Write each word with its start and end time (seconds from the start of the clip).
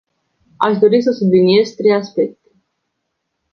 Aș 0.57 0.77
dori 0.77 1.01
să 1.01 1.11
subliniez 1.11 1.69
trei 1.69 1.93
aspecte. 1.93 2.49